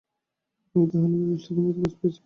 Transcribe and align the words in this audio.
আমি 0.75 0.85
তাহলে 0.91 1.15
বেবিসিটারের 1.21 1.75
কাজ 1.77 1.93
পেয়েছি? 1.99 2.19